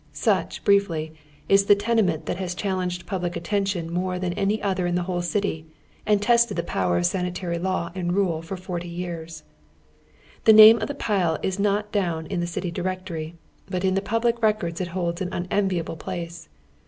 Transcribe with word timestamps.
Such, 0.13 0.63
briefly, 0.63 1.13
is 1.47 1.65
the 1.65 1.75
tenement 1.75 2.25
that 2.25 2.39
baa 2.39 2.47
challenged 2.47 3.05
public 3.05 3.35
attention 3.35 3.93
more 3.93 4.17
than 4.17 4.33
any 4.33 4.59
other 4.59 4.87
in 4.87 4.95
the 4.95 5.03
whole 5.03 5.21
city 5.21 5.67
and 6.07 6.19
tested 6.19 6.57
the 6.57 6.63
power 6.63 6.97
of 6.97 7.05
sani 7.05 7.29
tary 7.29 7.59
law 7.59 7.91
and 7.93 8.11
rule 8.13 8.41
for 8.41 8.57
forty 8.57 8.87
years. 8.87 9.43
The 10.45 10.53
name 10.53 10.81
of 10.81 10.89
tiie 10.89 10.97
pile 10.97 11.37
is 11.43 11.59
not 11.59 11.91
down 11.91 12.25
in 12.25 12.39
the 12.39 12.47
City 12.47 12.71
Directory, 12.71 13.35
but 13.67 13.85
in 13.85 13.93
the 13.93 14.01
public 14.01 14.41
records 14.41 14.81
it 14.81 14.87
holds 14.87 15.21
an 15.21 15.31
unenviable 15.31 15.97
place. 15.97 16.49